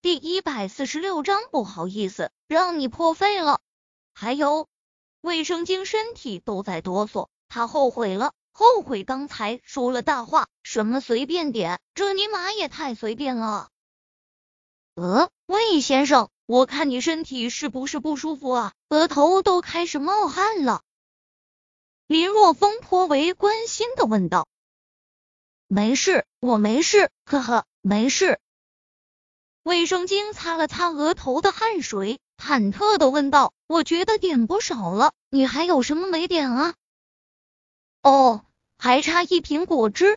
[0.00, 3.60] 第一百四十六章，不好意思，让你破费了。
[4.14, 4.68] 还有，
[5.20, 10.46] 卫生巾身体都在哆嗦，他后悔了，后悔刚才说了大话。
[10.62, 13.70] 什么随便点，这尼玛也太随便了。
[14.94, 18.74] 呃，魏先生，我看你身体是不是不舒服啊？
[18.90, 20.82] 额头都开始冒汗了。
[22.06, 24.46] 林若风颇为关心的问道。
[25.66, 28.38] 没事，我没事，呵呵，没事。
[29.68, 36.74] 卫生巾擦了擦额头的汗水，忐忑的问道：“我觉得点不少了，你还有什么没点啊？”
[38.02, 38.46] 哦，
[38.78, 40.16] 还差一瓶果汁。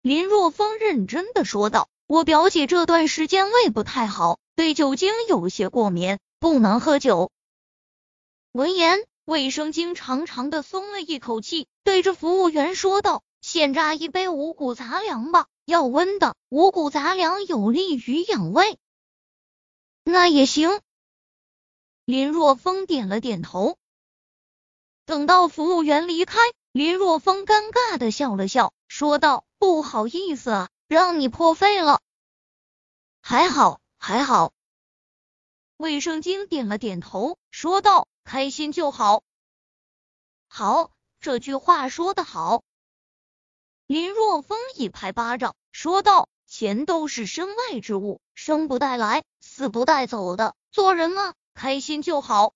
[0.00, 7.32] 林若风认真的说道：“我表姐这段时间胃不太好，对酒精有些过敏，不能喝酒。”
[8.54, 18.76] 闻言，卫生巾长长的松了一口气，对着服务员说道：“现榨一杯五谷杂粮吧。”要温的五谷杂粮有利于养胃，
[20.02, 20.80] 那也行。
[22.04, 23.78] 林若风点了点头。
[25.04, 26.40] 等到服务员离开，
[26.72, 32.00] 林若风尴尬的笑了笑，说道：“不好意思啊，让你破费了。”
[33.22, 34.52] 还好，还好。
[35.76, 39.22] 卫生巾点了点头，说道：“开心就好。”
[40.50, 42.64] 好，这句话说的好。
[43.86, 45.54] 林若风一拍巴掌。
[45.72, 50.54] 说道：“钱都是身外之物，生不带来，死不带走的。
[50.72, 52.52] 做人啊，开心就好。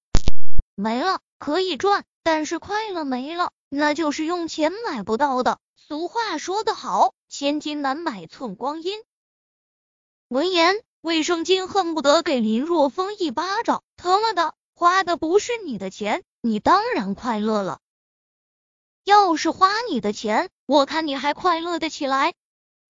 [0.74, 5.58] 没了可以赚，但是快乐没了，那就是用钱买不到的。
[5.76, 9.00] 俗话说得好，千金难买寸光阴。”
[10.28, 13.84] 闻言，卫生巾恨不得给林若风一巴掌。
[13.96, 17.78] 疼了的，花的不是你的钱，你当然快乐了。
[19.04, 22.34] 要是花你的钱，我看你还快乐的起来。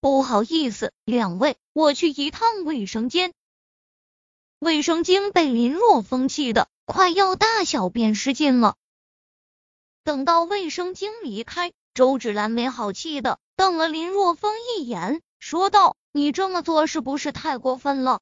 [0.05, 3.33] 不好意思，两位，我去一趟卫生间。
[4.59, 8.77] 卫生巾被林若风气的快要大小便失禁了。
[10.03, 18.21] 等到卫生巾离开，周芷兰没好气的瞪了林若风一眼，说道：“你这么做是不是太过分了？”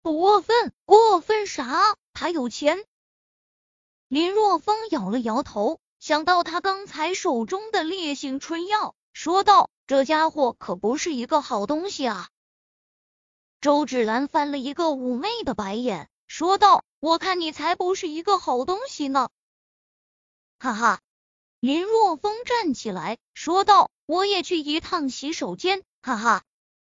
[0.00, 1.94] 不过分，过分啥？
[2.14, 2.82] 他有钱。
[4.08, 9.68] 林若风摇了摇头，想到他刚才手中的烈性春药，说道。
[9.88, 12.28] 这家伙可不是一个好东西啊！
[13.60, 19.30] 周芷兰翻了一个妩媚的白眼，说道：“我看你才不是一个好东西呢！”
[20.60, 21.00] 哈哈，
[21.58, 26.44] 林若风站起来说道：“我也去一趟洗手间。”哈哈，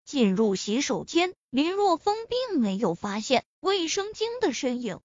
[0.07, 4.99] 进入洗手间，林若风并没有发现卫生巾的身影。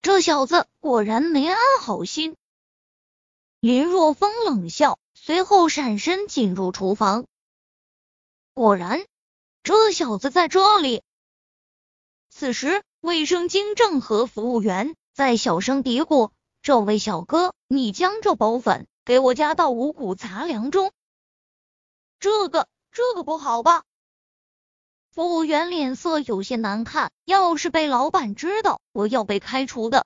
[0.00, 2.36] 这小子果然没安好心。
[3.60, 4.98] 林若风冷笑。
[5.26, 7.24] 随后闪身进入厨房，
[8.52, 9.06] 果然，
[9.62, 11.02] 这小子在这里。
[12.28, 16.30] 此时，卫生巾正和服务员在小声嘀咕
[16.60, 20.92] ：“这位小哥，你将这包粉给我加到五谷杂粮中。”
[22.20, 23.84] 这个，这个不好吧？
[25.10, 30.04] 服务员脸色有些难看，要是被老板知道，我要被开除的。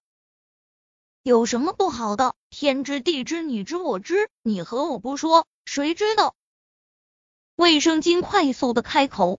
[1.28, 2.34] 有什么不好的？
[2.48, 6.34] 天知地知，你知我知，你和我不说，谁知道？
[7.54, 9.38] 卫生巾快速的开口：“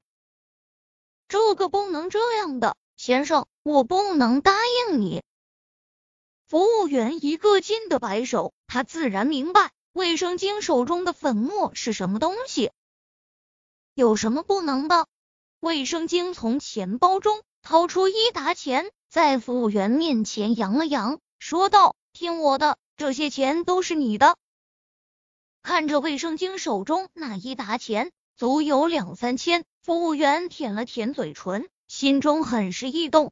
[1.28, 4.54] 这个不能这样的，先生，我不能答
[4.92, 5.24] 应你。”
[6.48, 12.70] 服务员一个劲的摆手，他自然明白卫生巾手中的粉末是什么东西。
[13.96, 15.08] 有什么不能的？
[15.60, 21.20] 卫生巾从钱包中掏出一沓钱，在服务员面前扬了扬。
[21.40, 24.38] 说道：“听我的，这些钱都是你的。”
[25.64, 29.66] 看着卫生巾手中那一沓钱，足有两三千。
[29.82, 33.32] 服务员舔了舔嘴唇，心中很是异动。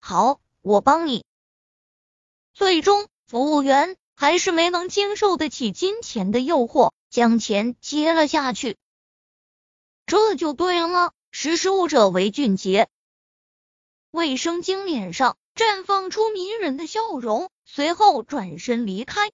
[0.00, 1.24] 好，我帮你。
[2.52, 8.76] 最终，服务员还是没能经受得起金钱的诱惑，将钱接了下去。
[10.04, 11.14] 这就对了？
[11.30, 12.88] 识时务者为俊杰。
[14.10, 15.38] 卫生巾脸上。
[15.54, 19.30] 绽放出迷人的笑容，随后转身离开。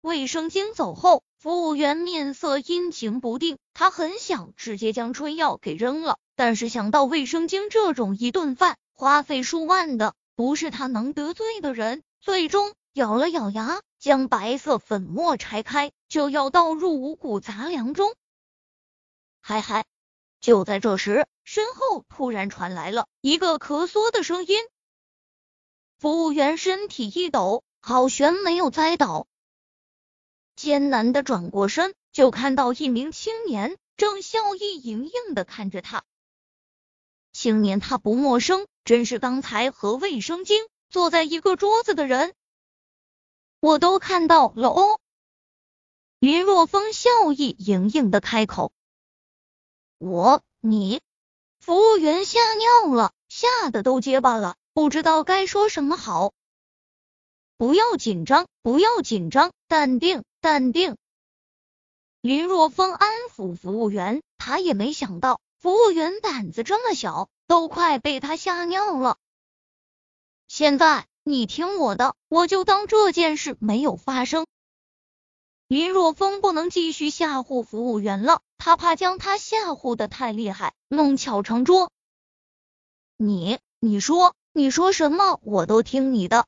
[0.00, 3.58] 卫生巾走后，服务员面色阴晴不定。
[3.72, 18.12] 他很想直接将春药给扔了，但是想到卫生巾这种一顿饭花费数万的，不是他能得罪的人，最终咬了咬牙，将白色粉末拆开，就要倒入五谷杂粮中。
[19.40, 19.84] 嗨嗨！
[20.40, 24.58] 就在这时，身后突然传来了一个咳嗽的声音。
[26.00, 29.26] 服务员身体一抖，好悬没有栽倒，
[30.56, 36.04] 艰难的转过身，就看到一名青年正笑意盈盈的看着他。
[37.34, 42.32] 青年他不陌生，真是刚才和卫生巾坐在一个桌子的人。
[43.60, 44.98] 我都看到了哦。
[46.18, 48.72] 林若风笑意盈盈的开口
[50.00, 51.02] ：“我，你。”
[51.60, 56.32] 服务员吓尿了，吓得都结巴了，不知道该说什么好。
[57.56, 60.96] 不要紧张，不要紧张，淡定，淡定。
[62.20, 69.18] 林若风安抚服务员，他也没想到服务员胆子这么小，都快被他吓尿了。
[70.48, 74.46] 现在你听我的，我就当这件事没有发生。
[75.68, 78.40] 林若风不能继续吓唬服务员了。
[78.62, 81.90] 他怕将他吓唬的太厉害，弄巧成拙。
[83.16, 86.46] 你，你说，你说什么，我都听你的。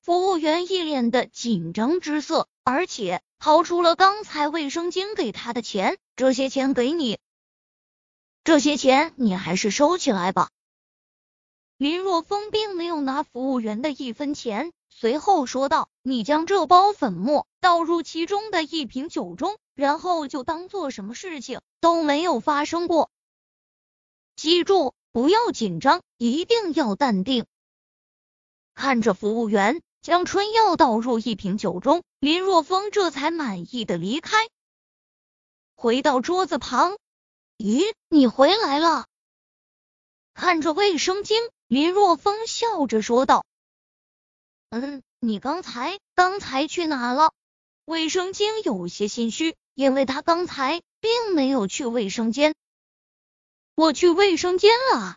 [0.00, 7.18] 服务员一脸的紧张之色，而且掏出了刚才卫生巾给他的钱，这些钱给你，
[8.44, 10.50] 这些钱你还是收起来吧。
[11.76, 23.10] 林若风并没有拿服务员的一分钱，随后说道：“你将这包粉末倒入其中的一瓶酒中。”然后就当做什么事情都没有发生过。
[24.36, 27.46] 记住，不要紧张，一定要淡定。
[28.74, 34.48] 看着服务员将春药倒入一瓶酒中，林若风这才满意的离开，
[35.74, 36.96] 回到桌子旁。
[37.58, 39.06] 咦，你回来了？
[40.34, 43.44] 看着卫生巾，林若风笑着说道
[44.70, 47.32] ：“嗯，你刚才刚才去哪了？”
[47.84, 49.56] 卫生巾有些心虚。
[49.74, 52.54] 因为他刚才并没有去卫生间，
[53.80, 55.16] 我去卫生间了。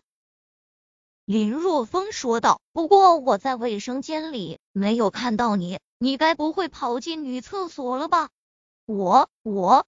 [1.26, 2.62] 林若风说道。
[2.72, 8.30] 不过我在卫生间里没有看到你，你该不会跑进女厕所了吧？
[8.86, 9.84] 我我，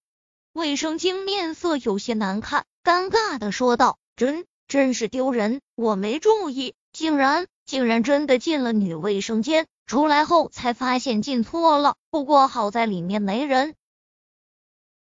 [0.52, 11.96] 卫生巾面色有些难看，尴尬的说道：“真真是丢人，我没注意，竟然竟然真的进了女卫生间，出来后才发现进错了。
[12.10, 13.74] 不过好在里面没人。”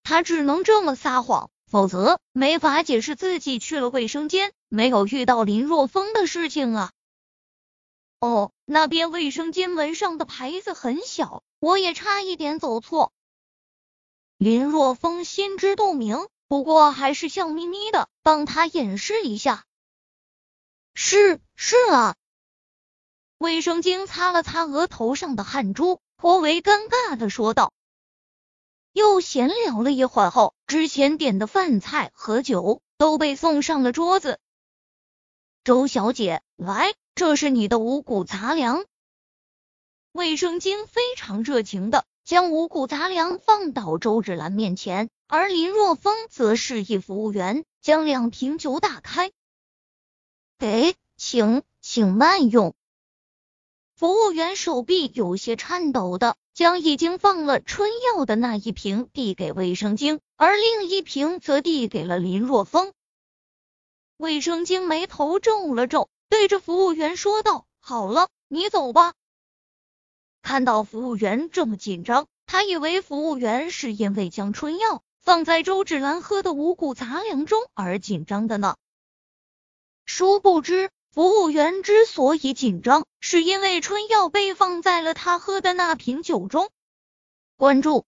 [0.02, 6.94] 他只能这么撒谎，否则没法解释自己去了卫生间，没有遇到林若风的事情啊。
[8.22, 13.12] 哦，那边卫生间门上的牌子很小，我也差一点走错。
[14.38, 19.66] 林若风心知肚明，不过还是笑眯眯的帮他掩饰一下。
[20.94, 22.16] 是是啊，
[23.38, 27.74] 卫生巾擦了擦额头上的汗珠，颇为尴尬的说道。
[28.96, 34.40] 又闲聊了一会儿后，之前点的饭菜和酒都被送上了桌子。
[35.66, 38.86] 周小姐，来，这是你的五谷杂粮。
[40.14, 49.30] 卫生巾非常热情的将五谷杂粮放到周芷兰面前，而林若风则示意服务员将两瓶酒打开，
[50.58, 52.74] 给，请，请慢用。
[53.94, 56.38] 服务员手臂有些颤抖的。
[56.56, 62.94] 将已经放了春药的那一瓶递给卫生巾，而另一瓶则递给了林若风。
[64.16, 69.14] 卫生巾眉头皱了皱，对着服务员说道：“好了，你走吧。”
[70.42, 78.78] 看到服务员这么紧张，他以为服务员是因为将春药放在周芷兰喝的五谷杂粮中而紧张的呢。
[80.06, 80.90] 殊不知。
[81.16, 86.70] 服务员之所以紧张，是因为春药被放在了他喝的那瓶酒中。
[87.56, 88.04] 关注